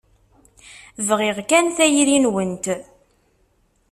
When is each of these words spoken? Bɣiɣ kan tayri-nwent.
Bɣiɣ 1.07 1.37
kan 1.49 1.67
tayri-nwent. 1.77 2.65